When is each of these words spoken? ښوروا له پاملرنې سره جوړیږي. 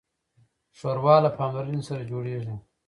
ښوروا 0.77 1.15
له 1.25 1.29
پاملرنې 1.37 1.81
سره 1.89 2.01
جوړیږي. 2.11 2.53